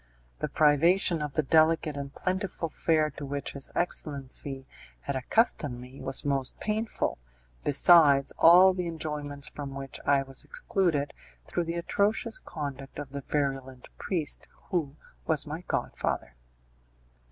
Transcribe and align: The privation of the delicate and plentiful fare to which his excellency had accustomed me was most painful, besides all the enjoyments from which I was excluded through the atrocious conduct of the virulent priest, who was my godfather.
The 0.39 0.47
privation 0.47 1.21
of 1.21 1.33
the 1.33 1.43
delicate 1.43 1.95
and 1.95 2.11
plentiful 2.11 2.69
fare 2.69 3.11
to 3.11 3.23
which 3.23 3.51
his 3.51 3.71
excellency 3.75 4.65
had 5.01 5.15
accustomed 5.15 5.79
me 5.79 6.01
was 6.01 6.25
most 6.25 6.59
painful, 6.59 7.19
besides 7.63 8.33
all 8.39 8.73
the 8.73 8.87
enjoyments 8.87 9.47
from 9.47 9.75
which 9.75 9.99
I 10.03 10.23
was 10.23 10.43
excluded 10.43 11.13
through 11.45 11.65
the 11.65 11.75
atrocious 11.77 12.39
conduct 12.39 12.97
of 12.97 13.11
the 13.11 13.21
virulent 13.21 13.89
priest, 13.99 14.47
who 14.71 14.95
was 15.27 15.45
my 15.45 15.61
godfather. 15.67 16.33